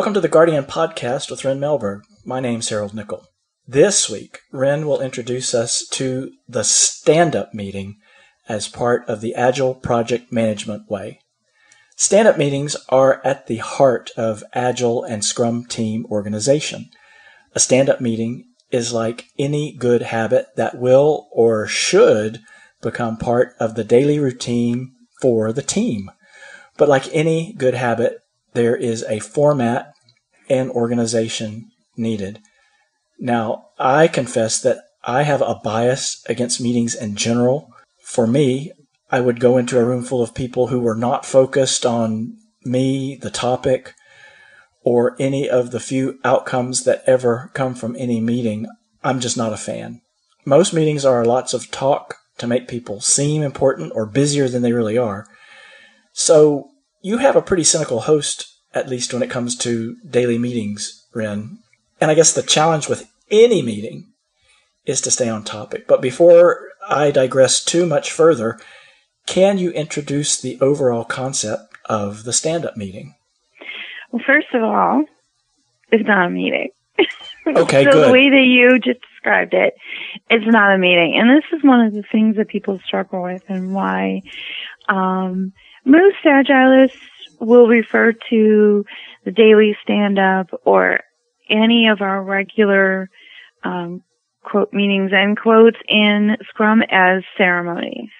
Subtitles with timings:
[0.00, 2.04] Welcome to the Guardian Podcast with Ryn Melberg.
[2.24, 3.26] My name's Harold Nickel.
[3.68, 7.98] This week, Ryn will introduce us to the stand up meeting
[8.48, 11.20] as part of the Agile Project Management Way.
[11.96, 16.88] Stand up meetings are at the heart of Agile and Scrum team organization.
[17.54, 22.40] A stand up meeting is like any good habit that will or should
[22.80, 26.10] become part of the daily routine for the team.
[26.78, 28.20] But like any good habit,
[28.52, 29.89] there is a format
[30.50, 32.40] and organization needed.
[33.18, 37.72] Now, I confess that I have a bias against meetings in general.
[38.02, 38.72] For me,
[39.10, 43.16] I would go into a room full of people who were not focused on me,
[43.16, 43.94] the topic,
[44.82, 48.66] or any of the few outcomes that ever come from any meeting.
[49.02, 50.00] I'm just not a fan.
[50.44, 54.72] Most meetings are lots of talk to make people seem important or busier than they
[54.72, 55.26] really are.
[56.12, 56.70] So
[57.02, 61.58] you have a pretty cynical host, at least when it comes to daily meetings, Ryn.
[62.00, 64.12] And I guess the challenge with any meeting
[64.86, 65.86] is to stay on topic.
[65.86, 68.58] But before I digress too much further,
[69.26, 73.14] can you introduce the overall concept of the stand up meeting?
[74.10, 75.04] Well, first of all,
[75.92, 76.70] it's not a meeting.
[77.46, 78.08] Okay, so good.
[78.08, 79.74] the way that you just described it,
[80.28, 81.16] it's not a meeting.
[81.18, 84.20] And this is one of the things that people struggle with and why
[84.88, 85.52] um,
[85.84, 86.92] most agilists
[87.40, 88.84] will refer to
[89.24, 91.00] the daily stand up or
[91.48, 93.08] any of our regular
[93.64, 94.02] um,
[94.42, 98.10] quote meetings and quotes in Scrum as ceremonies.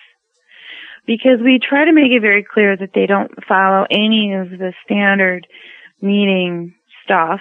[1.06, 4.72] Because we try to make it very clear that they don't follow any of the
[4.84, 5.46] standard
[6.00, 7.41] meeting stuff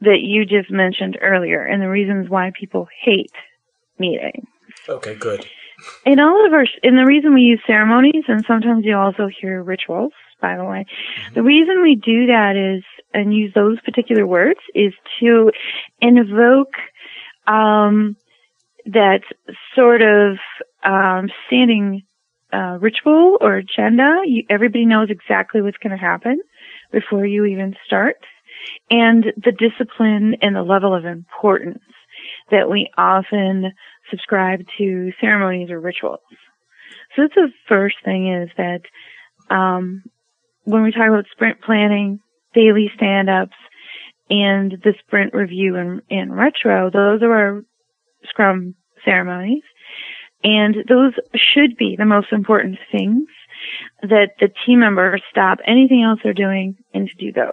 [0.00, 3.32] that you just mentioned earlier and the reasons why people hate
[3.98, 4.46] meetings.
[4.88, 5.46] Okay, good.
[6.06, 9.62] In all of our, and the reason we use ceremonies, and sometimes you also hear
[9.62, 10.12] rituals,
[10.44, 10.84] by the way,
[11.34, 12.84] the reason we do that is,
[13.14, 15.50] and use those particular words, is to
[16.00, 16.74] invoke
[17.46, 18.16] um,
[18.84, 19.22] that
[19.74, 20.36] sort of
[20.82, 22.02] um, standing
[22.52, 24.10] uh, ritual or agenda.
[24.26, 26.40] You, everybody knows exactly what's going to happen
[26.92, 28.18] before you even start,
[28.90, 31.82] and the discipline and the level of importance
[32.50, 33.72] that we often
[34.10, 36.20] subscribe to ceremonies or rituals.
[37.16, 38.82] So that's the first thing is that
[39.50, 40.02] um,
[40.64, 42.20] when we talk about sprint planning,
[42.54, 43.56] daily stand-ups,
[44.30, 47.62] and the sprint review and, and retro, those are our
[48.28, 49.62] Scrum ceremonies.
[50.42, 53.28] And those should be the most important things
[54.02, 57.52] that the team members stop anything else they're doing and to do those.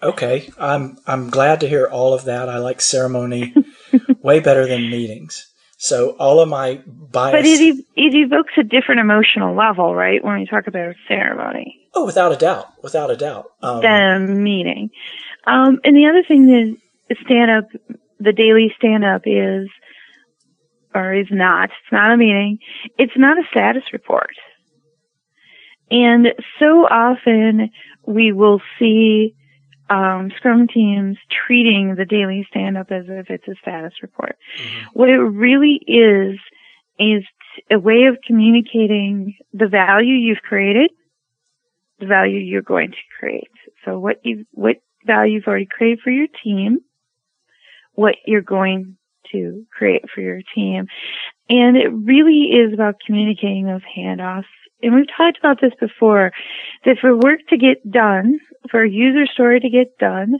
[0.00, 2.48] Okay, I'm I'm glad to hear all of that.
[2.48, 3.52] I like ceremony
[4.22, 5.48] way better than meetings.
[5.78, 7.32] So all of my bias.
[7.32, 10.22] But it, ev- it evokes a different emotional level, right?
[10.22, 13.46] When we talk about a ceremony oh, without a doubt, without a doubt.
[13.62, 14.90] Um, than a meeting.
[15.46, 17.64] Um, and the other thing that stand up,
[18.18, 19.68] the daily stand up is,
[20.94, 22.58] or is not, it's not a meeting.
[22.98, 24.34] It's not a status report.
[25.90, 26.28] And
[26.58, 27.70] so often
[28.06, 29.34] we will see
[29.90, 31.16] um, Scrum teams
[31.46, 34.36] treating the daily stand up as if it's a status report.
[34.92, 36.38] What it really is,
[36.98, 37.24] is
[37.70, 40.90] a way of communicating the value you've created,
[42.00, 43.50] the value you're going to create.
[43.84, 46.80] So what you, what value you've already created for your team,
[47.94, 48.96] what you're going
[49.32, 50.86] to create for your team.
[51.48, 54.44] And it really is about communicating those handoffs.
[54.82, 56.32] And we've talked about this before,
[56.84, 58.38] that for work to get done,
[58.70, 60.36] for a user story to get done,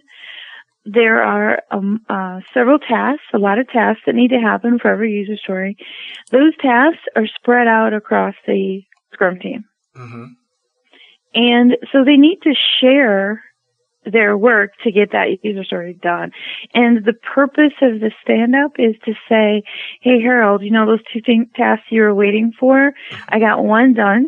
[0.84, 4.90] there are um, uh, several tasks, a lot of tasks that need to happen for
[4.90, 5.76] every user story.
[6.30, 8.82] Those tasks are spread out across the
[9.12, 9.64] Scrum team.
[9.94, 10.24] hmm
[11.34, 13.42] And so they need to share
[14.12, 16.32] their work to get that user story done.
[16.74, 19.62] And the purpose of the stand up is to say,
[20.00, 22.92] Hey Harold, you know those two thing- tasks you were waiting for?
[23.28, 24.26] I got one done.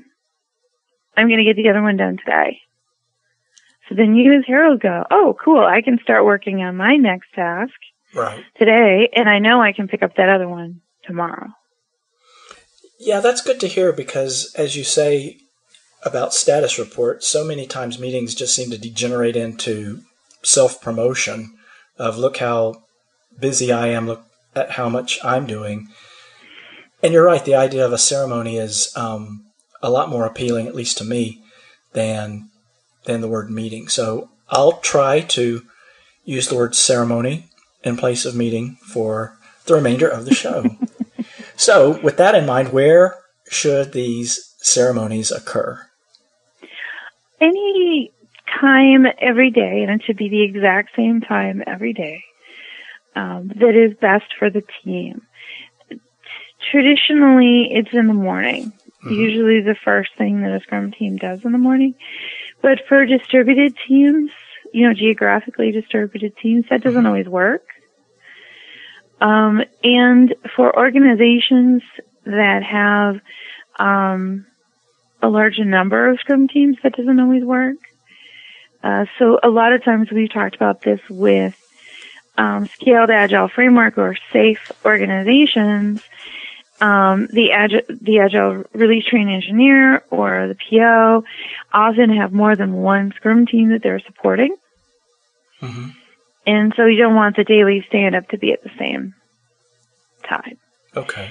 [1.17, 2.61] I'm going to get the other one done today.
[3.89, 5.65] So then you as Harold go, Oh, cool.
[5.65, 7.73] I can start working on my next task
[8.15, 8.45] Right.
[8.59, 11.49] today and I know I can pick up that other one tomorrow.
[12.99, 15.40] Yeah, that's good to hear because, as you say
[16.03, 20.01] about status reports, so many times meetings just seem to degenerate into
[20.43, 21.57] self promotion
[21.99, 22.83] of look how
[23.39, 24.25] busy I am, look
[24.55, 25.89] at how much I'm doing.
[27.03, 29.47] And you're right, the idea of a ceremony is um,
[29.83, 31.43] a lot more appealing, at least to me,
[31.93, 32.51] than
[33.05, 33.89] than the word meeting.
[33.89, 35.63] So I'll try to
[36.25, 37.47] use the word ceremony
[37.83, 40.77] in place of meeting for the remainder of the show.
[41.57, 43.19] so, with that in mind, where
[43.49, 45.87] should these ceremonies occur?
[47.41, 48.13] Any
[48.61, 52.25] time every day, and it should be the exact same time every day
[53.15, 55.23] um, that is best for the team.
[56.71, 58.73] Traditionally, it's in the morning.
[59.05, 59.15] Mm-hmm.
[59.15, 61.95] Usually, the first thing that a Scrum team does in the morning.
[62.61, 64.31] But for distributed teams,
[64.73, 67.07] you know, geographically distributed teams, that doesn't mm-hmm.
[67.07, 67.67] always work.
[69.21, 71.83] Um, and for organizations
[72.25, 73.21] that have
[73.79, 74.47] um,
[75.23, 77.77] a large number of Scrum teams, that doesn't always work.
[78.83, 81.57] Uh, so a lot of times we've talked about this with
[82.39, 86.03] um, scaled agile framework or SAFe organizations.
[86.81, 91.25] Um, the agile, the agile release train engineer or the PO
[91.73, 94.57] often have more than one Scrum team that they're supporting.
[95.61, 95.91] Mm-hmm.
[96.47, 99.15] And so you don't want the daily stand up to be at the same
[100.27, 100.57] time.
[100.97, 101.31] Okay.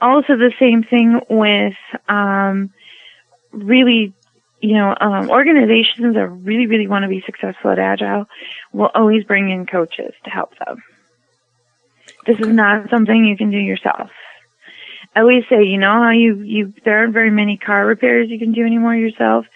[0.00, 1.74] Also, the same thing with
[2.08, 2.70] um,
[3.56, 4.12] really,
[4.60, 8.26] you know, um, organizations that really, really want to be successful at Agile
[8.72, 10.82] will always bring in coaches to help them.
[12.26, 14.10] This is not something you can do yourself.
[15.14, 18.38] I always say, you know how you, you, there aren't very many car repairs you
[18.38, 19.46] can do anymore yourself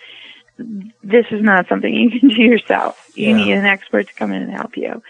[1.03, 3.11] this is not something you can do yourself.
[3.15, 3.37] You yeah.
[3.37, 5.03] need an expert to come in and help you.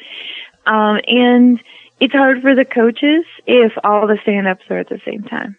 [0.67, 1.61] Um, and
[1.99, 5.57] it's hard for the coaches if all the stand-ups are at the same time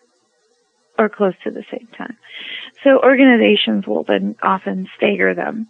[0.98, 2.18] or close to the same time.
[2.84, 5.68] So organizations will then often stagger them.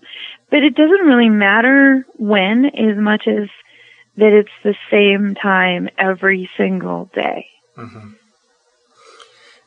[0.50, 3.50] But it doesn't really matter when as much as
[4.18, 7.47] that it's the same time every single day.
[7.77, 8.09] Mm-hmm.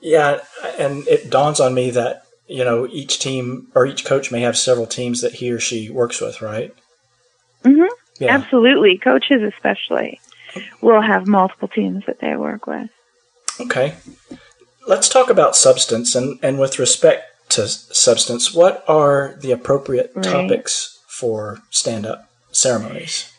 [0.01, 0.41] Yeah,
[0.79, 4.57] and it dawns on me that you know, each team or each coach may have
[4.57, 6.75] several teams that he or she works with, right?
[7.65, 7.93] Mm-hmm.
[8.21, 8.35] Yeah.
[8.35, 8.99] Absolutely.
[8.99, 10.21] Coaches, especially,
[10.81, 12.91] will have multiple teams that they work with.
[13.61, 13.95] Okay.
[14.87, 16.15] Let's talk about substance.
[16.15, 20.25] And, and with respect to substance, what are the appropriate right.
[20.25, 23.31] topics for stand up ceremonies?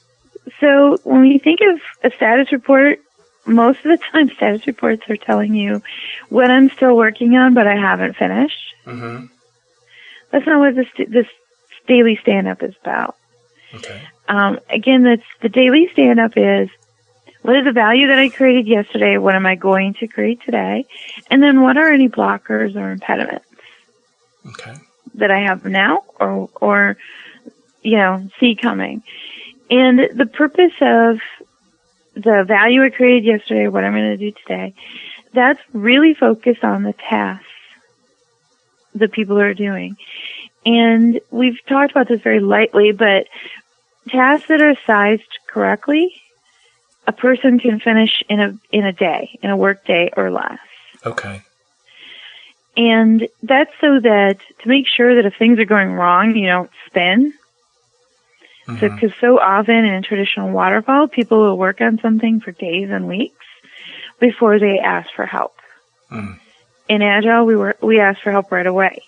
[0.60, 3.00] So, when you think of a status report,
[3.46, 5.82] most of the time status reports are telling you
[6.30, 8.74] what I'm still working on, but I haven't finished.
[8.86, 9.26] Mm-hmm.
[10.32, 11.28] That's not what this this
[11.88, 13.16] daily stand up is about.
[13.74, 14.02] Okay.
[14.28, 16.70] Um, again, that's the daily stand up is
[17.46, 19.20] what is the value that I created yesterday?
[19.20, 20.88] What am I going to create today?
[21.30, 23.46] And then what are any blockers or impediments?
[24.48, 24.74] Okay.
[25.14, 26.98] That I have now or or
[27.84, 29.04] you know see coming.
[29.70, 31.20] And the purpose of
[32.16, 34.74] the value I created yesterday, what I'm going to do today,
[35.32, 37.46] that's really focused on the tasks
[38.96, 39.98] the people are doing.
[40.66, 43.28] And we've talked about this very lightly, but
[44.08, 46.12] tasks that are sized correctly,
[47.08, 50.60] a person can finish in a in a day, in a work day or less.
[51.06, 51.42] Okay.
[52.78, 56.70] And that's so that to make sure that if things are going wrong, you don't
[56.88, 57.34] spin.
[58.68, 58.80] Mm-hmm.
[58.80, 62.90] So, because so often in a traditional waterfall, people will work on something for days
[62.90, 63.46] and weeks
[64.20, 65.56] before they ask for help.
[66.12, 66.40] Mm
[66.88, 69.02] in Agile, we were we asked for help right away.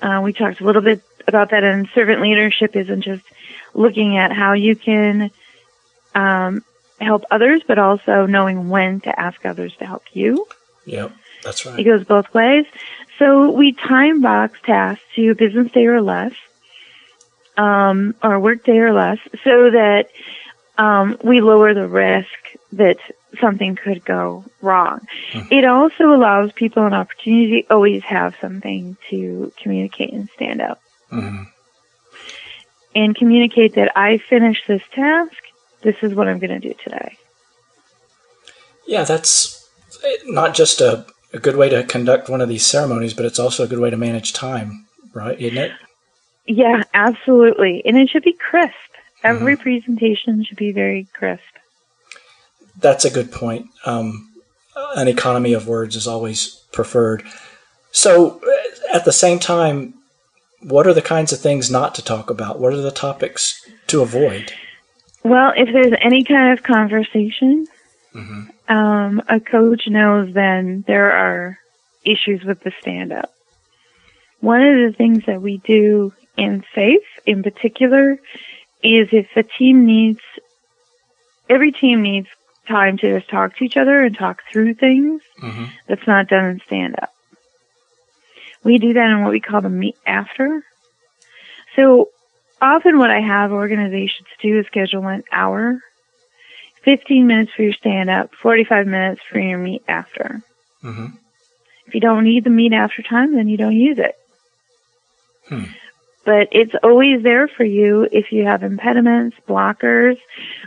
[0.00, 3.24] Uh, we talked a little bit about that, and servant leadership isn't just
[3.74, 5.30] looking at how you can
[6.14, 6.64] um,
[7.00, 10.46] help others, but also knowing when to ask others to help you.
[10.84, 11.78] Yep, that's right.
[11.78, 12.66] It goes both ways.
[13.18, 16.32] So we time box tasks to business day or less,
[17.56, 20.08] um, or work day or less, so that
[20.78, 22.28] um, we lower the risk
[22.72, 22.98] that
[23.40, 25.00] something could go wrong.
[25.32, 25.52] Mm-hmm.
[25.52, 30.80] It also allows people an opportunity to always have something to communicate and stand up.
[31.10, 31.44] Mm-hmm.
[32.94, 35.41] And communicate that I finished this task.
[35.82, 37.16] This is what I'm going to do today.
[38.86, 39.68] Yeah, that's
[40.26, 43.64] not just a, a good way to conduct one of these ceremonies, but it's also
[43.64, 45.38] a good way to manage time, right?
[45.40, 45.72] Isn't it?
[46.46, 47.82] Yeah, absolutely.
[47.84, 48.74] And it should be crisp.
[49.22, 49.62] Every mm-hmm.
[49.62, 51.44] presentation should be very crisp
[52.78, 53.66] that's a good point.
[53.84, 54.30] Um,
[54.96, 57.24] an economy of words is always preferred.
[57.90, 59.94] So, uh, at the same time,
[60.60, 62.58] what are the kinds of things not to talk about?
[62.58, 64.52] What are the topics to avoid?
[65.24, 67.66] Well, if there's any kind of conversation,
[68.14, 68.74] mm-hmm.
[68.74, 71.58] um, a coach knows then there are
[72.04, 73.32] issues with the stand up.
[74.40, 78.18] One of the things that we do in SAFE in particular
[78.82, 80.20] is if a team needs,
[81.48, 82.28] every team needs
[82.66, 85.66] time to just talk to each other and talk through things mm-hmm.
[85.86, 87.12] that's not done in stand up.
[88.64, 90.64] We do that in what we call the meet after.
[91.76, 92.10] So
[92.62, 95.80] often what I have organizations do is schedule an hour,
[96.84, 100.42] 15 minutes for your stand up, 45 minutes for your meet after.
[100.82, 101.06] Mm-hmm.
[101.86, 104.16] If you don't need the meet after time, then you don't use it.
[105.48, 105.64] Hmm.
[106.24, 110.18] but it's always there for you if you have impediments, blockers,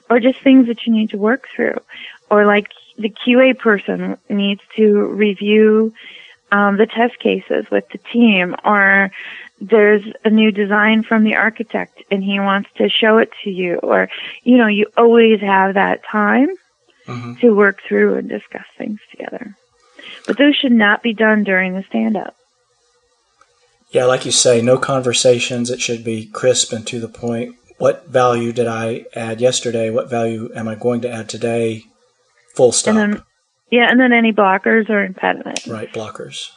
[0.10, 1.80] or just things that you need to work through.
[2.30, 5.94] Or like the QA person needs to review
[6.52, 9.12] um, the test cases with the team, or
[9.60, 13.76] there's a new design from the architect and he wants to show it to you,
[13.76, 14.10] or
[14.44, 16.50] you know, you always have that time
[17.08, 17.36] mm-hmm.
[17.36, 19.56] to work through and discuss things together.
[20.28, 22.36] But those should not be done during the stand up.
[23.92, 25.70] Yeah, like you say, no conversations.
[25.70, 27.56] It should be crisp and to the point.
[27.78, 29.90] What value did I add yesterday?
[29.90, 31.84] What value am I going to add today?
[32.56, 32.96] Full stop.
[32.96, 33.24] And then,
[33.72, 35.68] yeah, and then any blockers or impediments.
[35.68, 36.50] Right, blockers.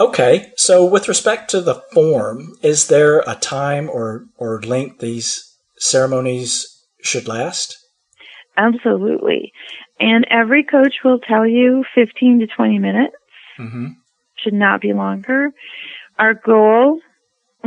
[0.00, 5.54] Okay, so with respect to the form, is there a time or, or length these
[5.76, 6.66] ceremonies
[7.02, 7.76] should last?
[8.56, 9.52] Absolutely.
[10.00, 13.14] And every coach will tell you 15 to 20 minutes.
[13.58, 13.86] Mm-hmm.
[14.36, 15.50] Should not be longer.
[16.18, 17.00] Our goal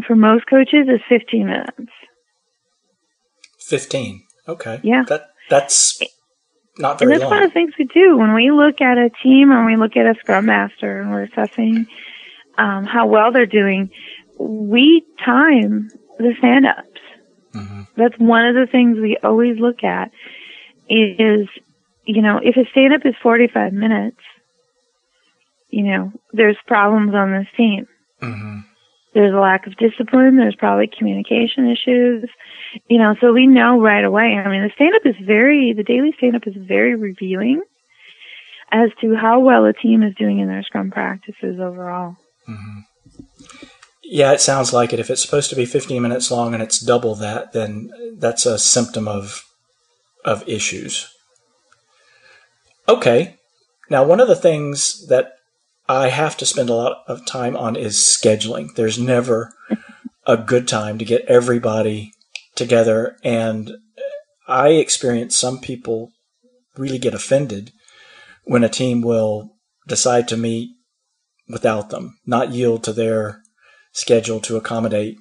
[0.05, 1.91] for most coaches is 15 minutes.
[3.59, 4.23] 15.
[4.47, 4.79] Okay.
[4.83, 5.03] Yeah.
[5.07, 5.99] That that's
[6.77, 7.39] not very And that's long.
[7.39, 9.95] one of the things we do when we look at a team and we look
[9.95, 11.87] at a scrum master and we're assessing
[12.57, 13.91] um, how well they're doing.
[14.39, 16.99] We time the stand ups.
[17.53, 17.81] Mm-hmm.
[17.95, 20.11] That's one of the things we always look at
[20.89, 21.47] is,
[22.05, 24.17] you know, if a stand up is 45 minutes,
[25.69, 27.87] you know, there's problems on this team.
[28.21, 28.59] Mm-hmm.
[29.13, 30.35] There's a lack of discipline.
[30.35, 32.29] There's probably communication issues.
[32.89, 34.35] You know, so we know right away.
[34.35, 37.61] I mean, the stand up is very, the daily stand up is very revealing
[38.71, 42.17] as to how well a team is doing in their scrum practices overall.
[42.47, 42.79] Mm-hmm.
[44.03, 44.99] Yeah, it sounds like it.
[44.99, 48.59] If it's supposed to be 15 minutes long and it's double that, then that's a
[48.59, 49.43] symptom of
[50.25, 51.07] of issues.
[52.89, 53.37] Okay.
[53.89, 55.33] Now, one of the things that
[55.87, 58.73] I have to spend a lot of time on is scheduling.
[58.75, 59.53] There's never
[60.25, 62.11] a good time to get everybody
[62.55, 63.17] together.
[63.23, 63.71] And
[64.47, 66.11] I experience some people
[66.75, 67.71] really get offended
[68.43, 69.51] when a team will
[69.87, 70.69] decide to meet
[71.47, 73.41] without them, not yield to their
[73.91, 75.17] schedule to accommodate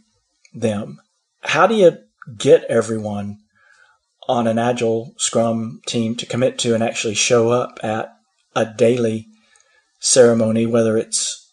[0.53, 1.01] them.
[1.43, 1.99] How do you
[2.39, 3.39] get everyone
[4.29, 8.15] on an agile scrum team to commit to and actually show up at
[8.57, 9.27] a daily
[10.01, 11.51] ceremony, whether it's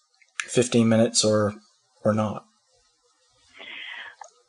[0.47, 1.53] 15 minutes or,
[2.03, 2.45] or not?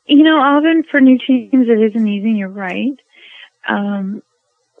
[0.05, 2.31] You know, often for new teams, it isn't easy.
[2.31, 2.93] You're right.
[3.67, 4.21] Um,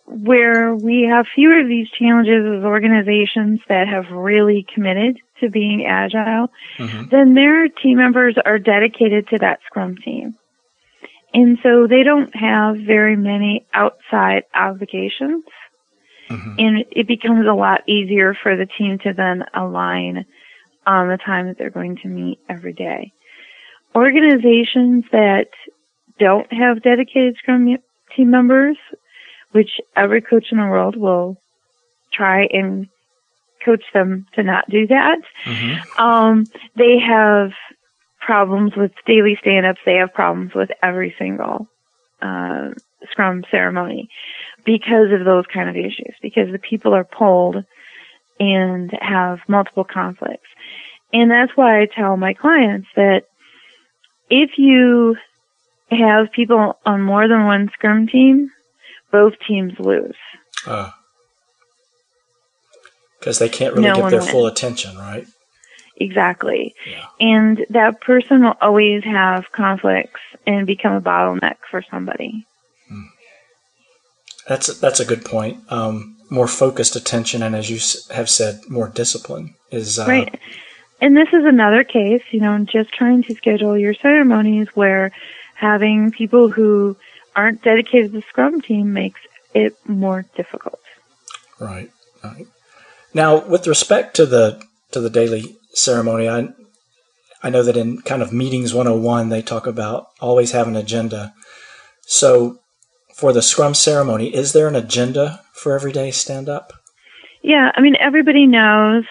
[0.05, 5.85] where we have fewer of these challenges as organizations that have really committed to being
[5.85, 7.09] agile, mm-hmm.
[7.11, 10.35] then their team members are dedicated to that Scrum team.
[11.33, 15.43] And so they don't have very many outside obligations.
[16.29, 16.55] Mm-hmm.
[16.57, 20.25] And it becomes a lot easier for the team to then align
[20.85, 23.11] on the time that they're going to meet every day.
[23.95, 25.49] Organizations that
[26.19, 27.77] don't have dedicated Scrum
[28.15, 28.77] team members,
[29.51, 31.37] which every coach in the world will
[32.11, 32.87] try and
[33.63, 35.19] coach them to not do that.
[35.45, 36.01] Mm-hmm.
[36.01, 37.51] Um, they have
[38.19, 39.79] problems with daily stand-ups.
[39.85, 41.67] They have problems with every single
[42.21, 42.69] uh,
[43.11, 44.09] Scrum ceremony
[44.65, 46.15] because of those kind of issues.
[46.21, 47.63] Because the people are pulled
[48.39, 50.47] and have multiple conflicts,
[51.11, 53.23] and that's why I tell my clients that
[54.29, 55.15] if you
[55.91, 58.49] have people on more than one Scrum team,
[59.11, 60.15] both teams lose.
[60.65, 60.89] Uh
[63.23, 64.31] because they can't really no give their wins.
[64.31, 65.25] full attention, right?
[65.95, 66.75] Exactly.
[66.85, 67.05] Yeah.
[67.21, 72.45] And that person will always have conflicts and become a bottleneck for somebody.
[72.89, 73.03] Hmm.
[74.49, 75.59] That's that's a good point.
[75.71, 77.79] Um, more focused attention, and as you
[78.13, 80.39] have said, more discipline is uh, right.
[80.99, 85.11] And this is another case, you know, just trying to schedule your ceremonies where
[85.55, 86.97] having people who
[87.35, 89.21] aren't dedicated to the Scrum team makes
[89.53, 90.81] it more difficult.
[91.59, 91.89] Right.
[92.21, 92.47] Right.
[93.13, 96.49] Now, with respect to the to the daily ceremony, I
[97.41, 101.33] I know that in kind of meetings 101 they talk about always have an agenda.
[102.05, 102.59] So,
[103.15, 106.73] for the Scrum ceremony, is there an agenda for everyday stand up?
[107.41, 109.05] Yeah, I mean everybody knows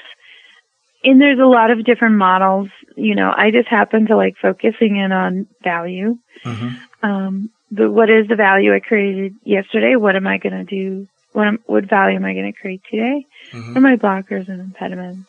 [1.04, 2.68] and there's a lot of different models.
[2.96, 6.16] You know, I just happen to like focusing in on value.
[6.44, 7.06] Mm-hmm.
[7.06, 9.96] Um, but what is the value I created yesterday?
[9.96, 13.26] What am I going to do what, what value am I going to create today?
[13.52, 13.76] Mm-hmm.
[13.76, 15.28] Are my blockers and impediments?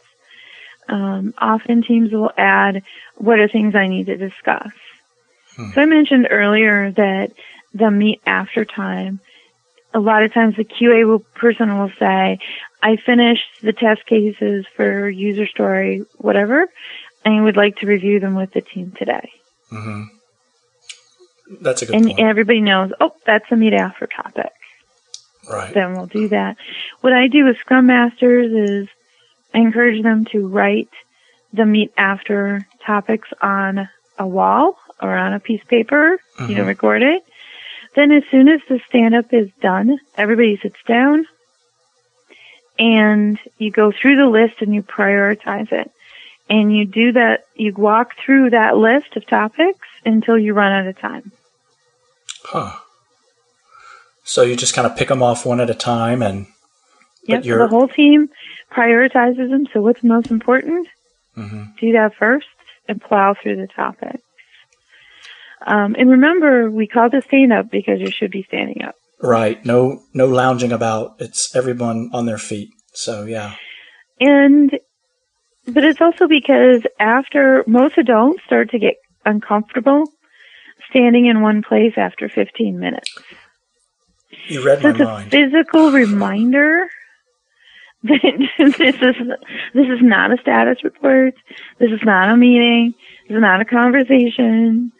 [0.87, 2.83] Um, often teams will add,
[3.15, 4.71] what are things I need to discuss?
[5.55, 5.71] Hmm.
[5.71, 7.31] So I mentioned earlier that
[7.73, 9.19] the meet after time,
[9.93, 12.39] a lot of times the QA will, person will say,
[12.81, 16.67] I finished the test cases for user story, whatever,
[17.23, 19.31] and would like to review them with the team today.
[19.71, 20.03] Mm-hmm.
[21.61, 22.19] That's a good and point.
[22.19, 24.51] everybody knows, oh, that's a meet after topic.
[25.47, 25.73] Right.
[25.73, 26.57] Then we'll do that.
[27.01, 28.89] What I do with Scrum Masters is
[29.53, 30.89] I encourage them to write
[31.51, 36.63] the meet after topics on a wall or on a piece of paper, you know,
[36.63, 36.67] Mhm.
[36.67, 37.23] record it.
[37.95, 41.27] Then as soon as the stand up is done, everybody sits down
[42.79, 45.91] and you go through the list and you prioritize it.
[46.49, 50.87] And you do that, you walk through that list of topics until you run out
[50.87, 51.31] of time.
[52.43, 52.71] Huh.
[54.23, 56.47] So you just kind of pick them off one at a time, and
[57.25, 58.29] Yep, so the whole team
[58.71, 59.65] prioritizes them.
[59.73, 60.87] So what's most important?
[61.37, 61.77] Mhm.
[61.77, 62.47] Do that first
[62.87, 64.23] and plow through the topics.
[65.65, 68.95] Um, and remember, we call this stand up because you should be standing up.
[69.21, 71.15] right, no, no lounging about.
[71.19, 72.67] It's everyone on their feet.
[72.91, 73.55] So yeah.
[74.19, 74.69] And,
[75.65, 80.11] but it's also because after most adults start to get uncomfortable
[80.89, 83.17] standing in one place after 15 minutes.
[84.47, 86.89] You read my it's a physical reminder
[88.03, 88.21] that
[88.57, 89.27] this is
[89.73, 91.35] this is not a status report.
[91.79, 92.93] This is not a meeting.
[93.27, 94.91] This is not a conversation.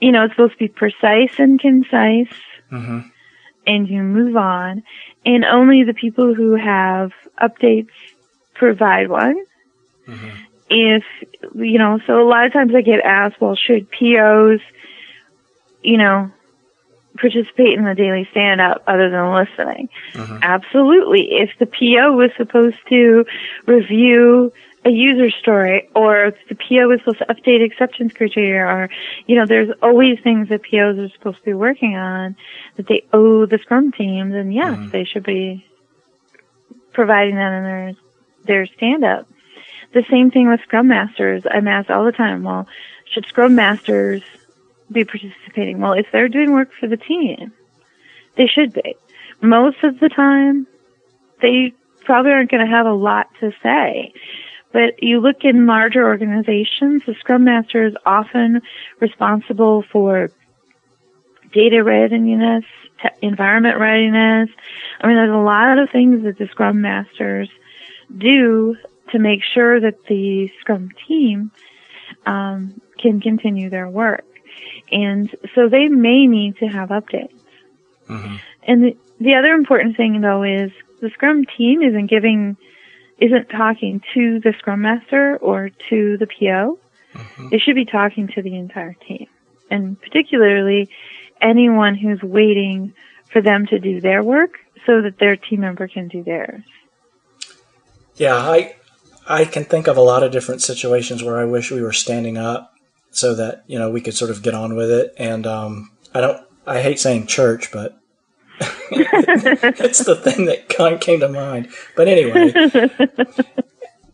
[0.00, 2.32] You know, it's supposed to be precise and concise,
[2.70, 3.00] hmm
[3.66, 4.82] and you move on.
[5.24, 7.12] And only the people who have
[7.42, 7.88] updates
[8.54, 9.36] provide one.
[10.06, 10.30] hmm
[10.68, 11.02] If
[11.54, 14.60] you know, so a lot of times I get asked, well, should POs,
[15.82, 16.30] you know,
[17.18, 19.88] participate in the daily stand up other than listening?
[20.14, 21.28] hmm Absolutely.
[21.32, 23.24] If the PO was supposed to
[23.66, 24.52] review
[24.86, 28.90] a user story or if the PO was supposed to update acceptance criteria or,
[29.26, 32.36] you know, there's always things that POs are supposed to be working on
[32.76, 34.90] that they owe the Scrum team, then yes, Mhm.
[34.90, 35.64] they should be
[36.92, 37.92] providing that in their,
[38.44, 39.26] their stand up.
[39.94, 41.44] The same thing with Scrum Masters.
[41.50, 42.66] I'm asked all the time, well,
[43.10, 44.22] should Scrum Masters
[44.90, 45.80] be participating?
[45.80, 47.52] Well, if they're doing work for the team,
[48.36, 48.96] they should be
[49.40, 50.66] most of the time,
[51.42, 51.72] they
[52.04, 54.12] probably aren't going to have a lot to say.
[54.72, 58.60] But you look in larger organizations, the Scrum Master is often
[59.00, 60.30] responsible for
[61.52, 62.64] data readiness,
[63.22, 64.50] environment readiness.
[65.00, 67.48] I mean, there's a lot of things that the Scrum Masters
[68.16, 68.76] do
[69.12, 71.52] to make sure that the Scrum team
[72.26, 74.24] um, can continue their work.
[74.92, 77.34] And so they may need to have updates.
[78.06, 80.70] hmm And the, the other important thing though is
[81.00, 82.56] the Scrum team isn't giving,
[83.18, 86.78] isn't talking to the Scrum Master or to the PO.
[87.14, 89.26] hmm They should be talking to the entire team.
[89.70, 90.90] And particularly
[91.40, 92.94] anyone who's waiting
[93.32, 96.62] for them to do their work so that their team member can do theirs.
[98.16, 98.76] Yeah, I
[99.26, 102.36] I can think of a lot of different situations where I wish we were standing
[102.36, 102.73] up
[103.16, 105.14] so that you know we could sort of get on with it.
[105.18, 106.40] And um, I don't.
[106.66, 107.98] I hate saying church, but
[108.90, 111.68] it's the thing that kind of came to mind.
[111.96, 112.52] But anyway,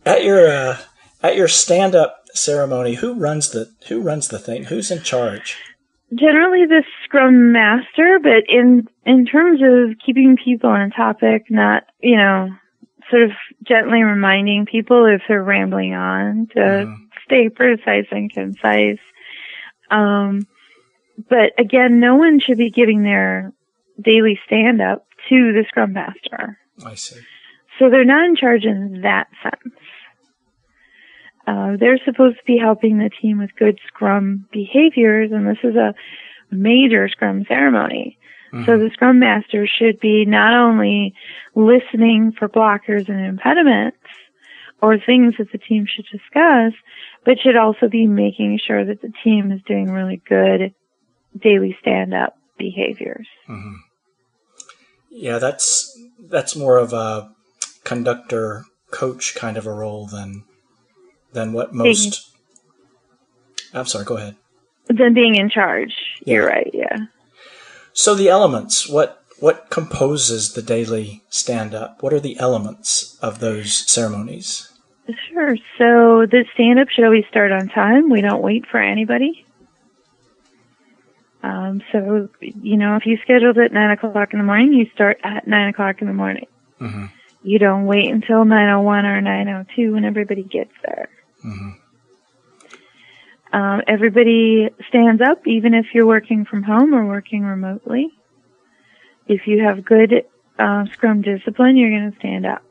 [0.05, 0.77] at your uh,
[1.23, 4.65] at your stand up ceremony, who runs the who runs the thing?
[4.65, 5.57] Who's in charge?
[6.13, 12.17] Generally the Scrum Master, but in, in terms of keeping people on topic, not, you
[12.17, 12.49] know,
[13.09, 13.31] sort of
[13.65, 16.95] gently reminding people if they're rambling on to Mhm.
[17.31, 18.99] Stay precise and concise.
[19.89, 20.41] Um,
[21.29, 23.53] but again, no one should be giving their
[24.01, 26.57] daily stand up to the Scrum Master.
[26.85, 27.19] I see.
[27.79, 29.75] So they're not in charge in that sense.
[31.47, 35.75] Uh, they're supposed to be helping the team with good Scrum behaviors, and this is
[35.75, 35.93] a
[36.51, 38.17] major Scrum ceremony.
[38.51, 38.79] So Mhm.
[38.79, 41.13] the Scrum Master should be not only
[41.55, 43.97] listening for blockers and impediments
[44.81, 46.73] or things that the team should discuss,
[47.25, 50.73] but should also be making sure that the team is doing really good
[51.39, 53.27] daily stand-up behaviors.
[53.47, 53.75] Mhm.
[55.09, 55.97] Yeah, that's
[56.29, 57.31] that's more of a
[57.83, 60.43] conductor coach kind of a role than
[61.33, 62.29] than what most.
[63.73, 64.05] I'm sorry.
[64.05, 64.35] Go ahead.
[64.87, 65.93] Than being in charge,
[66.25, 66.55] you're Yeah.
[66.55, 66.97] right, yeah.
[67.93, 68.87] So the elements.
[68.89, 72.03] What what composes the daily stand up?
[72.03, 74.70] What are the elements of those ceremonies?
[75.29, 75.55] Sure.
[75.77, 78.09] So the stand up should always start on time.
[78.09, 79.45] We don't wait for anybody.
[81.43, 84.85] Um, so, you know, if you scheduled it at 9 o'clock in the morning, you
[84.93, 86.45] start at 9 o'clock in the morning.
[86.77, 87.05] hmm
[87.43, 91.09] You don't wait until 9.01 or 9.02 when everybody gets there.
[91.41, 91.71] hmm
[93.53, 98.09] Um, everybody stands up, even if you're working from home or working remotely.
[99.27, 100.25] If you have good
[100.59, 102.61] uh, Scrum discipline, you're going to stand up.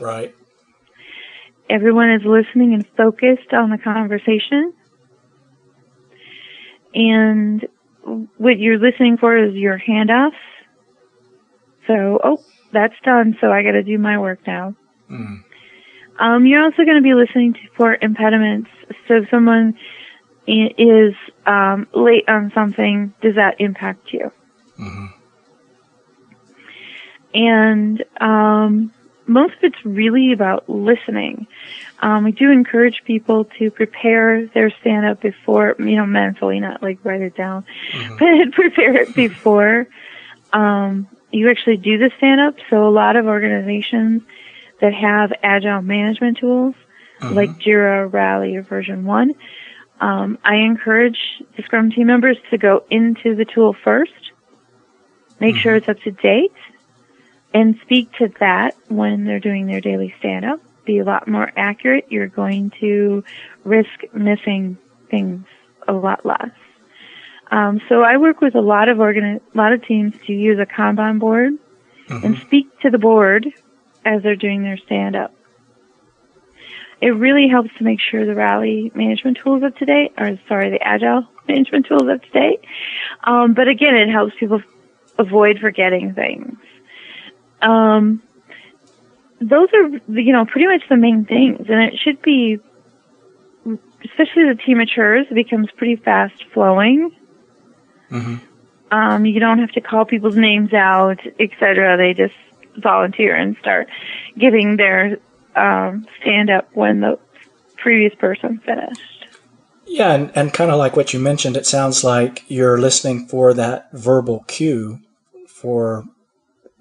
[0.00, 0.34] Right.
[1.68, 4.72] Everyone is listening and focused on the conversation.
[6.96, 7.68] and
[8.38, 10.32] what you're listening for is your handoffs.
[11.86, 13.36] So, oh, that's done.
[13.40, 14.74] So I got to do my work now.
[15.10, 15.44] Mm.
[16.18, 18.70] Um, you're also going to be listening to, for impediments.
[19.06, 19.78] So if someone
[20.46, 24.32] is um, late on something, does that impact you?
[24.80, 25.06] Mm-hmm.
[27.34, 28.92] And um,
[29.26, 31.46] most of it's really about listening.
[32.00, 36.82] Um, we do encourage people to prepare their stand up before, you know, mentally, not
[36.82, 38.16] like write it down, mm-hmm.
[38.18, 39.88] but prepare it before
[40.52, 42.54] um, you actually do the stand up.
[42.70, 44.22] So a lot of organizations
[44.80, 46.74] that have agile management tools
[47.20, 47.34] mm-hmm.
[47.34, 49.34] like Jira, Rally, or VersionOne,
[50.00, 51.18] um, I encourage
[51.56, 54.12] the Scrum team members to go into the tool first,
[55.40, 55.62] make mm-hmm.
[55.62, 56.52] sure it's up to date,
[57.54, 60.60] and speak to that when they're doing their daily stand up.
[60.84, 62.06] Be a lot more accurate.
[62.10, 63.24] You're going to
[63.64, 64.78] risk missing
[65.10, 65.46] things
[65.88, 66.50] a lot less.
[67.50, 70.58] Um, so I work with a lot of organi- a lot of teams to use
[70.58, 71.54] a Kanban board
[72.08, 72.26] mm-hmm.
[72.26, 73.46] and speak to the board
[74.04, 75.32] as they're doing their stand up.
[77.00, 80.38] It really helps to make sure the Rally management tool is up to date, or
[80.48, 82.60] sorry, the agile management tools is up to date.
[83.24, 84.62] Um, but again, it helps people
[85.18, 86.56] avoid forgetting things.
[87.66, 88.22] Um,
[89.40, 92.58] those are, you know, pretty much the main things, and it should be,
[94.04, 97.10] especially as the team matures, it becomes pretty fast flowing.
[98.10, 98.36] Mm-hmm.
[98.90, 101.96] Um, you don't have to call people's names out, etc.
[101.96, 102.34] They just
[102.76, 103.88] volunteer and start
[104.38, 105.18] giving their
[105.56, 107.18] um, stand up when the
[107.76, 109.00] previous person finished.
[109.86, 113.54] Yeah, and, and kind of like what you mentioned, it sounds like you're listening for
[113.54, 115.00] that verbal cue
[115.46, 116.04] for,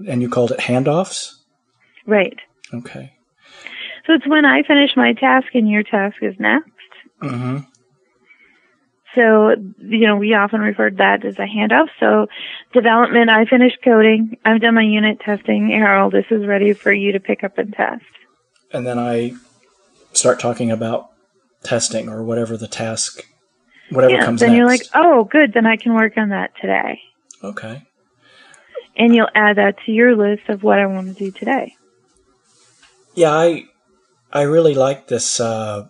[0.07, 1.31] and you called it handoffs?
[2.05, 2.37] Right.
[2.73, 3.13] Okay.
[4.05, 6.69] So it's when I finish my task and your task is next.
[7.21, 7.59] Mm-hmm.
[9.15, 11.87] So, you know, we often refer to that as a handoff.
[11.99, 12.27] So
[12.73, 14.37] development, I finished coding.
[14.43, 15.69] I've done my unit testing.
[15.69, 18.03] Harold, this is ready for you to pick up and test.
[18.73, 19.33] And then I
[20.11, 21.09] start talking about
[21.63, 23.25] testing or whatever the task,
[23.89, 24.57] whatever yeah, comes then next.
[24.57, 25.53] you're like, oh, good.
[25.53, 26.99] Then I can work on that today.
[27.41, 27.83] Okay.
[28.97, 31.75] And you'll add that to your list of what I want to do today.
[33.13, 33.65] Yeah, I,
[34.31, 35.87] I really like this, uh,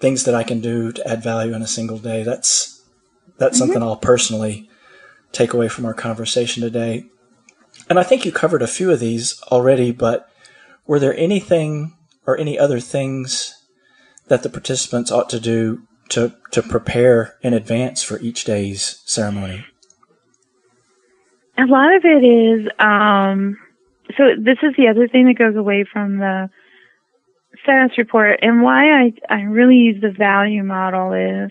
[0.00, 2.22] things that I can do to add value in a single day.
[2.22, 2.82] That's
[3.38, 3.66] that's mm-hmm.
[3.66, 4.68] something I'll personally
[5.32, 7.04] take away from our conversation today.
[7.88, 10.28] And I think you covered a few of these already, but
[10.86, 13.54] were there anything or any other things
[14.26, 19.64] that the participants ought to do to, to prepare in advance for each day's ceremony?
[21.58, 23.56] A lot of it is, um,
[24.16, 26.48] so this is the other thing that goes away from the
[27.62, 31.50] status report and why I, I really use the value model is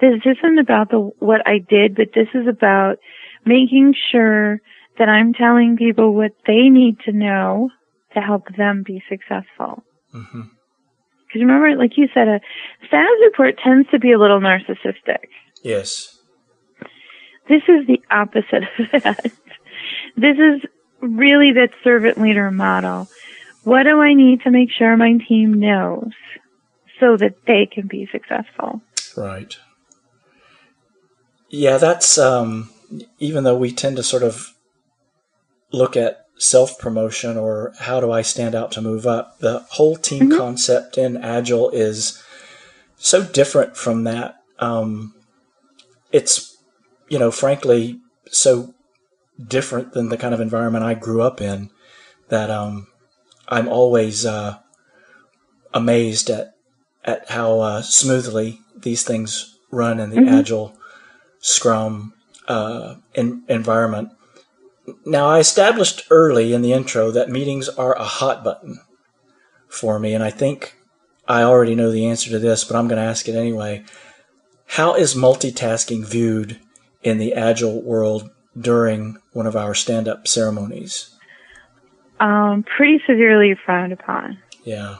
[0.00, 2.96] this isn't about the what I did, but this is about
[3.44, 4.60] making sure
[4.98, 7.70] that I'm telling people what they need to know
[8.14, 9.82] to help them be successful.
[10.12, 11.40] Because mm-hmm.
[11.40, 12.40] remember, like you said, a
[12.86, 15.28] status report tends to be a little narcissistic.
[15.62, 16.15] Yes.
[17.48, 19.32] This is the opposite of that.
[20.16, 20.62] this is
[21.00, 23.08] really that servant leader model
[23.66, 26.12] what do I need to make sure my team knows
[27.00, 28.80] so that they can be successful?
[29.16, 29.56] Right.
[31.50, 32.70] Yeah, that's um,
[33.18, 34.54] even though we tend to sort of
[35.72, 39.96] look at self promotion or how do I stand out to move up, the whole
[39.96, 40.38] team mm-hmm.
[40.38, 42.22] concept in Agile is
[42.98, 44.36] so different from that.
[44.60, 45.12] Um,
[46.12, 46.55] it's,
[47.08, 48.74] you know, frankly, so
[49.42, 51.70] different than the kind of environment I grew up in
[52.28, 52.88] that um,
[53.48, 54.58] I'm always uh,
[55.72, 56.54] amazed at
[57.04, 60.34] at how uh, smoothly these things run in the mm-hmm.
[60.34, 60.76] agile
[61.38, 62.14] Scrum
[62.48, 64.10] uh, in, environment.
[65.04, 68.80] Now, I established early in the intro that meetings are a hot button
[69.68, 70.76] for me, and I think
[71.28, 73.84] I already know the answer to this, but I'm going to ask it anyway.
[74.70, 76.58] How is multitasking viewed
[77.06, 81.16] in the agile world during one of our stand up ceremonies?
[82.20, 84.38] um, pretty severely frowned upon.
[84.64, 84.96] Yeah.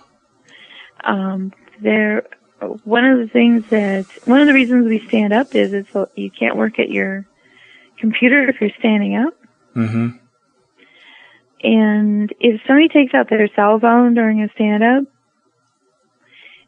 [1.05, 2.27] Um, there,
[2.85, 6.31] one of the things that one of the reasons we stand up is it's you
[6.31, 7.27] can't work at your
[7.99, 9.35] computer if you're standing up.
[9.75, 10.09] Mm-hmm.
[11.63, 15.05] And if somebody takes out their cell phone during a stand up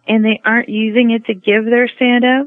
[0.06, 2.46] and they aren't using it to give their stand up,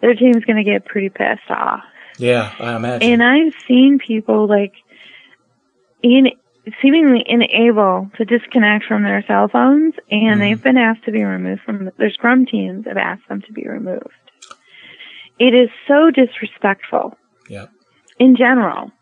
[0.00, 1.84] their team's going to get pretty pissed off.
[2.20, 3.12] Yeah, I imagine.
[3.12, 4.74] And I've seen people like
[6.02, 6.28] in
[6.82, 10.38] seemingly unable to disconnect from their cell phones, and mm.
[10.40, 13.66] they've been asked to be removed from their Scrum teams have asked them to be
[13.66, 14.08] removed.
[15.38, 17.16] it is so disrespectful
[17.48, 17.66] Yeah.
[18.18, 18.92] in general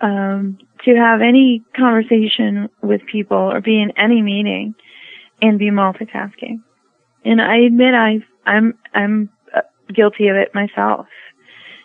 [0.00, 4.74] um, to have any conversation with people or be in any meeting
[5.40, 6.62] and be multitasking.
[7.24, 9.60] And I admit I I'm I'm uh,
[9.94, 11.06] guilty of it myself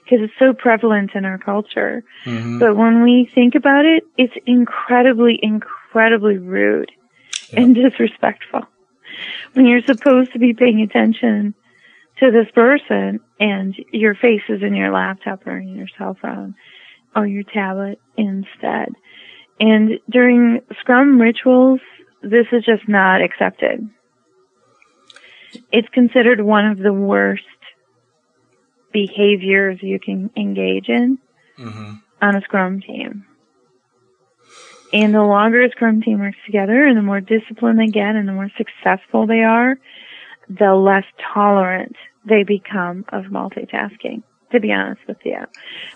[0.07, 2.03] because it's so prevalent in our culture.
[2.23, 6.91] hmm But when we think about it, it's incredibly, incredibly rude
[7.51, 7.61] Yeah.
[7.61, 8.61] and disrespectful.
[9.53, 11.53] When you're supposed to be paying attention
[12.19, 16.55] to this person and your face is in your laptop or in your cell phone
[17.15, 18.89] or your tablet instead.
[19.59, 21.79] And during Scrum rituals,
[22.21, 23.87] this is just not accepted.
[25.71, 27.43] It's considered one of the worst
[28.91, 31.17] behaviors you can engage in
[31.55, 33.25] hmm on a scrum team.
[34.91, 38.27] And the longer a scrum team works together and the more disciplined they get and
[38.27, 39.77] the more successful they are,
[40.49, 41.95] the less tolerant
[42.25, 45.37] they become of multitasking, to be honest with you.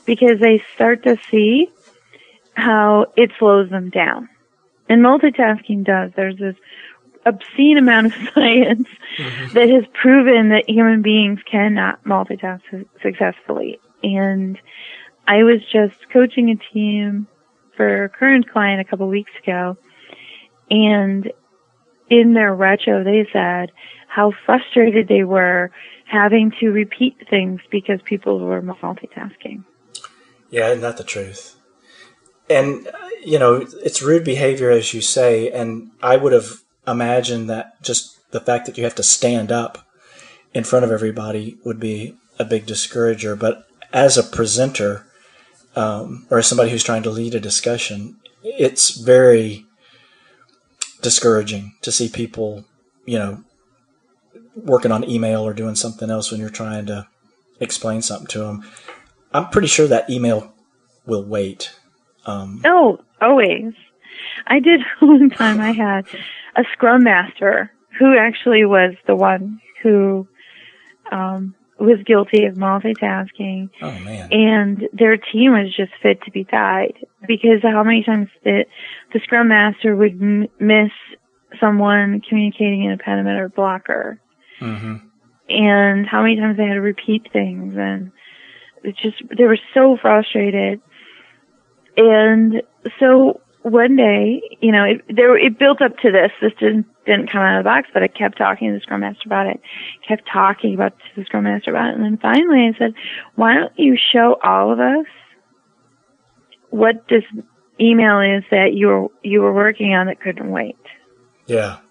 [0.06, 1.72] Because they start to see
[2.54, 4.30] how it slows them down.
[4.90, 6.12] And multitasking does.
[6.16, 6.56] There's this
[7.26, 9.54] obscene amount of science mm-hmm.
[9.54, 12.62] that has proven that human beings cannot multitask
[13.02, 13.80] successfully.
[14.04, 14.58] And
[15.28, 17.28] I was just coaching a team
[17.78, 19.78] for a current client a couple weeks ago,
[20.70, 21.32] and
[22.10, 23.72] in their retro, they said
[24.08, 25.72] how frustrated they were
[26.06, 29.64] having to repeat things because people were multitasking.
[30.50, 31.56] Yeah, isn't that the truth?
[32.50, 32.90] And,
[33.24, 38.18] you know, it's rude behavior, as you say, and I would have imagined that just
[38.32, 39.86] the fact that you have to stand up
[40.54, 43.36] in front of everybody would be a big discourager.
[43.36, 45.06] But as a presenter,
[45.76, 49.66] um, or as somebody who's trying to lead a discussion, it's very
[51.02, 52.66] discouraging to see people,
[53.06, 53.44] you know,
[54.56, 57.08] working on email or doing something else when you're trying to
[57.60, 58.64] explain something to them.
[59.34, 60.54] I'm pretty sure that email
[61.06, 61.74] will wait.
[62.26, 63.74] Um, Oh, always.
[64.48, 66.06] I did one time I had
[66.56, 70.28] a scrum master who actually was the one who
[71.12, 73.70] um, was guilty of multitasking.
[73.82, 76.94] Oh man, and their team was just fit to be tied
[77.28, 78.66] because how many times the,
[79.14, 80.92] the scrum master would m- miss
[81.60, 84.20] someone communicating an impediment or blocker.
[84.60, 84.98] Hmm
[85.52, 88.12] and how many times they had to repeat things and
[88.84, 90.82] it just they were so frustrated.
[91.98, 92.64] And
[93.00, 97.32] so one day you know it there it built up to this this didn't didn't
[97.32, 99.62] come out of the box but i kept talking to the scrum master about it
[100.08, 102.94] kept talking about to the scrum master about it and then finally i said
[103.36, 105.06] why don't you show all of us
[106.70, 107.24] what this
[107.80, 110.78] email is that you were you were working on that couldn't wait
[111.48, 111.80] yeah.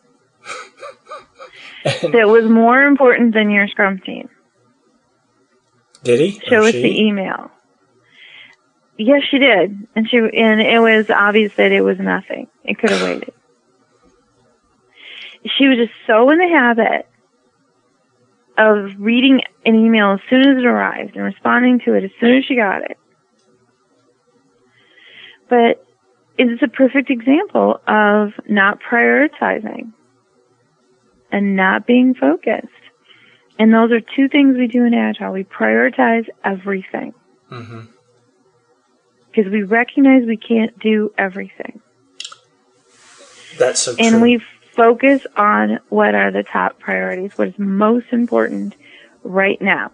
[1.85, 4.29] That was more important than your scrum team
[6.03, 6.41] did he?
[6.41, 6.83] show us she?
[6.83, 7.51] the email.
[9.03, 12.49] Yes, she did, and she and it was obvious that it was nothing.
[12.65, 13.33] It could have waited.
[15.57, 17.09] She was just so in the habit
[18.59, 22.37] of reading an email as soon as it arrived and responding to it as soon
[22.37, 22.99] as she got it.
[25.49, 25.83] But
[26.37, 29.95] it's a perfect example of not prioritizing
[31.33, 32.69] and not being focused.
[33.59, 35.33] And those are two things we do in Agile.
[35.33, 37.15] We prioritize everything
[37.49, 37.81] hmm
[39.31, 41.81] because we recognize we can't do everything.
[43.59, 44.21] That's so And true.
[44.21, 44.43] we
[44.75, 48.75] focus on what are the top priorities, what is most important
[49.23, 49.91] right now.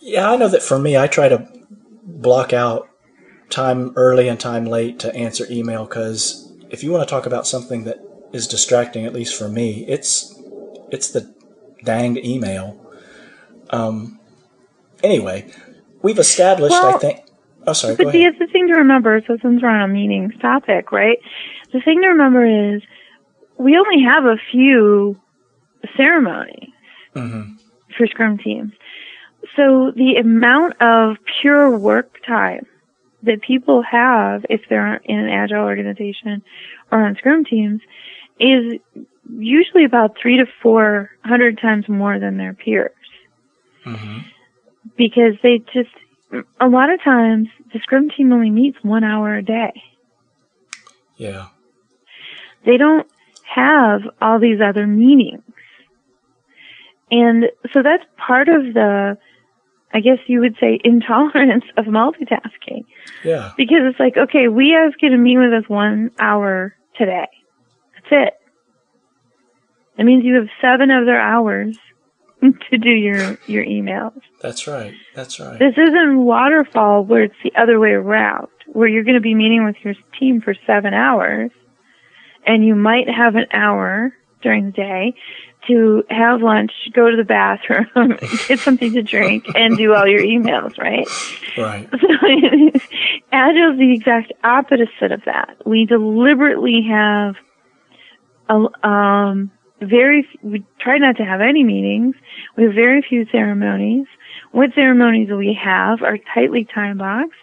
[0.00, 1.46] Yeah, I know that for me, I try to
[2.02, 2.88] block out
[3.48, 7.46] time early and time late to answer email because if you want to talk about
[7.46, 7.98] something that
[8.32, 10.34] is distracting, at least for me, it's
[10.90, 11.32] it's the
[11.84, 12.78] danged email.
[13.70, 14.18] Um.
[15.02, 15.52] Anyway,
[16.02, 17.20] we've established, I think.
[17.66, 17.96] Oh, sorry.
[17.96, 21.18] Go But the other thing to remember, so since we're on a meetings topic, right?
[21.72, 22.82] The thing to remember is
[23.58, 25.20] we only have a few
[25.96, 26.70] ceremonies
[27.14, 27.54] hmm
[27.96, 28.72] for Scrum teams.
[29.56, 32.66] So the amount of pure work time
[33.24, 36.42] that people have if they're in an agile organization
[36.92, 37.80] or on Scrum teams
[38.38, 38.78] is
[39.28, 42.92] usually about three to four hundred times more than their peers
[43.84, 44.18] hmm
[44.96, 45.90] because they just
[46.60, 49.72] a lot of times the Scrum team only meets one hour a day.
[51.16, 51.48] Yeah.
[52.64, 53.06] They don't
[53.44, 55.42] have all these other meetings.
[57.10, 59.18] And so that's part of the,
[59.92, 62.84] I guess you would say, intolerance of multitasking.
[63.24, 63.52] Yeah.
[63.56, 67.28] Because it's like, okay, we ask you to meet with us one hour today.
[67.94, 68.34] That's it.
[69.96, 71.76] That means you have seven other hours
[72.70, 74.20] to do your your emails.
[74.40, 74.94] That's right.
[75.14, 75.58] That's right.
[75.58, 79.64] This isn't waterfall where it's the other way around, where you're going to be meeting
[79.64, 81.50] with your team for seven hours,
[82.46, 85.14] and you might have an hour during the day
[85.68, 88.16] to have lunch, go to the bathroom,
[88.48, 91.06] get something to drink, and do all your emails, right?
[91.56, 91.88] Right.
[92.00, 92.80] So
[93.32, 95.56] Agile is the exact opposite of that.
[95.64, 97.36] We deliberately have
[98.48, 102.14] a, um, very, we try not to have any meetings.
[102.56, 104.06] We have very few ceremonies.
[104.52, 107.34] What ceremonies we have are tightly time boxed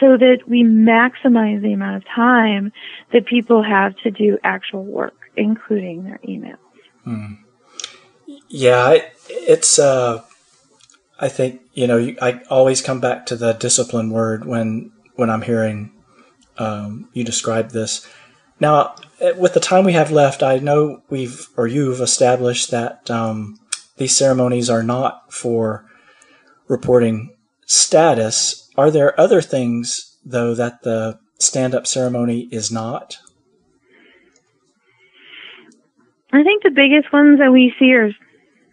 [0.00, 2.72] so that we maximize the amount of time
[3.12, 6.58] that people have to do actual work, including their emails.
[7.04, 7.34] Hmm.
[8.48, 9.78] Yeah, it, it's.
[9.78, 10.22] Uh,
[11.18, 12.14] I think you know.
[12.20, 15.92] I always come back to the discipline word when when I'm hearing
[16.58, 18.06] um, you describe this.
[18.60, 23.10] Now, eh, with the time we have left, I know we've or you've established that
[23.10, 23.58] um,
[23.96, 25.84] these ceremonies are not for
[26.68, 28.70] reporting status.
[28.76, 33.18] Are there other things though that the stand-up ceremony is not?
[36.32, 38.10] I think the biggest ones that we see are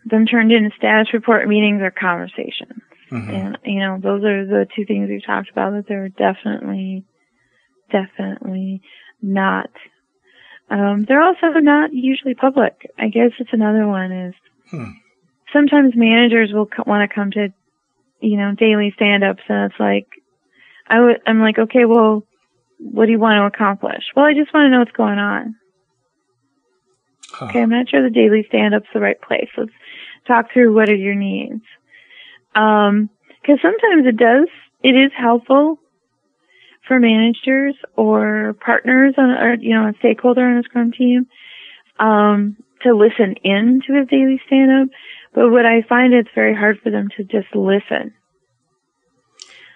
[0.06, 2.82] them turned into status report meetings or conversations.
[3.12, 3.30] Mm-hmm.
[3.30, 7.06] And, you know, those are the two things we've talked about that they're definitely,
[7.92, 8.82] definitely
[9.24, 9.70] not.
[10.70, 12.92] Um, they're also not usually public.
[12.98, 14.34] I guess it's another one is
[14.70, 14.92] hmm.
[15.52, 17.50] sometimes managers will co- want to come to,
[18.20, 20.08] you know, daily stand-ups and it's like,
[20.88, 22.24] I would, I'm like, okay, well,
[22.78, 24.04] what do you want to accomplish?
[24.16, 25.56] Well, I just want to know what's going on.
[27.32, 27.46] Huh.
[27.46, 29.50] Okay, I'm not sure the daily stand-up's the right place.
[29.58, 29.72] Let's
[30.28, 31.64] talk through what are your needs.
[32.56, 33.10] Um,
[33.46, 34.48] cause sometimes it does,
[34.84, 35.80] it is helpful
[36.88, 41.28] for managers or partners on, or, you know, a stakeholder on a scrum team,
[42.00, 44.90] um, to listen in to a daily stand-up.
[45.34, 48.14] But what I find it's very hard for them to just listen.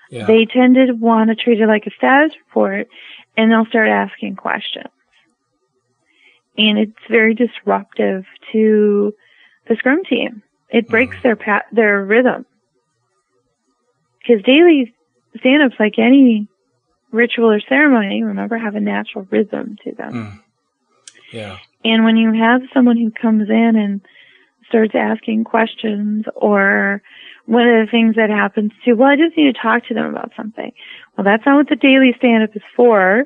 [0.10, 0.26] Yeah.
[0.26, 2.88] They tend to want to treat it like a status report
[3.36, 4.88] and they'll start asking questions.
[6.58, 9.13] And it's very disruptive to
[9.67, 10.43] the scrum team.
[10.70, 11.22] It breaks mm.
[11.24, 12.46] their pat, their rhythm.
[14.20, 14.93] Because daily
[15.39, 16.48] stand-ups, like any
[17.12, 20.13] ritual or ceremony, remember, have a natural rhythm to them.
[20.13, 20.39] Mm.
[21.32, 21.58] Yeah.
[21.84, 24.02] And when you have someone who comes in and
[24.67, 27.02] starts asking questions or
[27.46, 30.06] one of the things that happens too, well, I just need to talk to them
[30.06, 30.72] about something.
[31.15, 33.26] Well, that's not what the daily stand-up is for.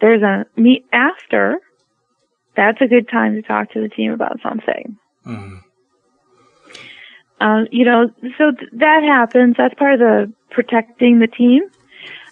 [0.00, 1.58] There's a meet after.
[2.56, 4.98] That's a good time to talk to the team about something.
[5.24, 5.60] Mm.
[7.40, 9.54] Um, you know, so th- that happens.
[9.56, 11.62] That's part of the protecting the team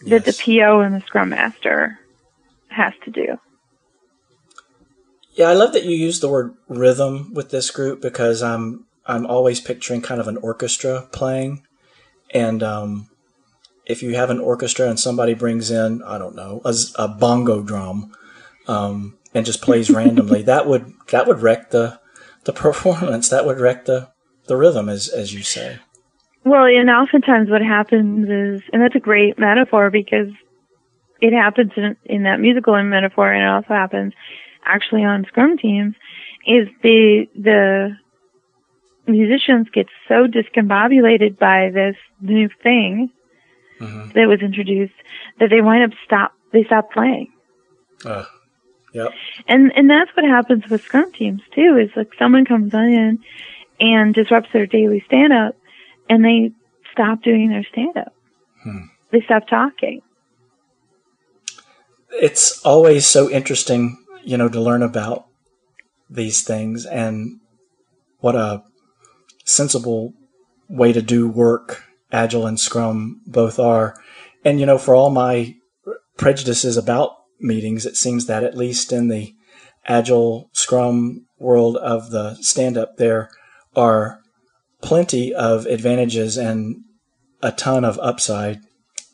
[0.07, 1.99] that the PO and the Scrum Master
[2.69, 3.39] has to do.
[5.35, 9.27] Yeah, I love that you use the word rhythm with this group because I'm I'm
[9.27, 11.65] always picturing kind of an orchestra playing,
[12.31, 13.09] and um,
[13.87, 17.63] if you have an orchestra and somebody brings in I don't know a, a bongo
[17.63, 18.13] drum
[18.67, 22.01] um, and just plays randomly, that would that would wreck the
[22.45, 23.29] the performance.
[23.29, 24.11] That would wreck the
[24.47, 25.79] the rhythm, as as you say.
[26.49, 30.29] Well, and oftentimes what happens is, and that's a great metaphor because
[31.21, 34.15] it happens in, in that musical and metaphor, and it also happens
[34.65, 35.95] actually on scrum teams,
[36.47, 37.97] is the the
[39.07, 43.11] musicians get so discombobulated by this new thing
[43.79, 44.11] mm-hmm.
[44.13, 44.95] that was introduced
[45.41, 47.31] that they wind up stop they stop playing.
[48.07, 48.25] Uh,
[48.95, 49.13] yep.
[49.47, 51.77] And and that's what happens with scrum teams too.
[51.77, 53.19] Is like someone comes in
[53.81, 55.55] and disrupts their daily stand up
[56.09, 56.51] and they
[56.93, 58.13] stop doing their stand up.
[58.63, 58.87] Hmm.
[59.11, 60.03] They stop talking.
[62.11, 65.27] It's always so interesting, you know, to learn about
[66.11, 67.41] these things and
[68.21, 68.63] what a
[69.45, 70.15] sensible
[70.69, 73.95] way to do work Agile and Scrum both are.
[74.45, 75.57] And, you know, for all my
[76.17, 79.35] prejudices about meetings, it seems that at least in the
[79.87, 83.31] Agile Scrum world of the stand up, there
[83.77, 84.18] are
[84.81, 86.83] plenty of advantages and
[87.43, 88.61] a ton of upside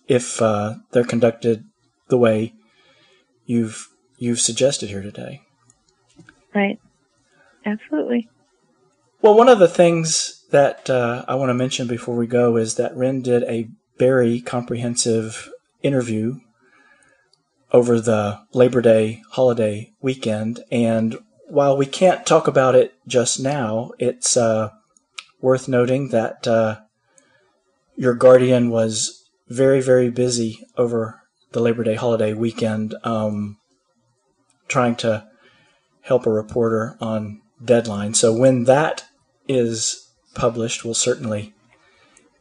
[0.09, 1.65] if uh, they're conducted
[2.09, 2.53] the way
[3.47, 3.89] you've
[4.19, 5.43] you've suggested here today.
[6.55, 6.79] Right.
[7.67, 8.29] Absolutely.
[9.23, 12.77] Well, one of the things that uh, I want to mention before we go is
[12.77, 15.51] that Ryn did a very comprehensive
[15.83, 16.41] interview
[17.73, 23.91] over the Labor Day holiday weekend, and while we can't talk about it just now,
[23.99, 24.71] it's uh,
[25.45, 26.81] worth noting that uh,
[27.97, 31.21] your guardian was very, very busy over
[31.53, 33.59] the Labor Day holiday weekend um,
[34.69, 35.29] trying to
[36.01, 38.15] help a reporter on deadline.
[38.15, 39.05] So when that
[39.47, 41.53] is published, we'll certainly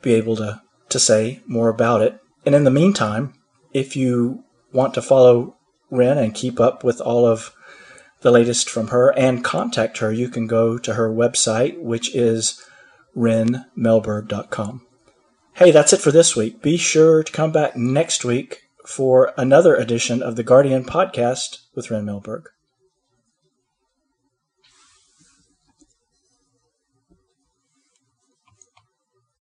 [0.01, 2.21] be able to, to say more about it.
[2.45, 3.33] And in the meantime,
[3.73, 5.57] if you want to follow
[5.91, 7.53] Ryn and keep up with all of
[8.21, 12.63] the latest from her and contact her, you can go to her website, which is
[13.15, 14.85] rynmelberg.com.
[15.53, 16.61] Hey, that's it for this week.
[16.61, 21.91] Be sure to come back next week for another edition of the Guardian podcast with
[21.91, 22.45] Ryn Melberg.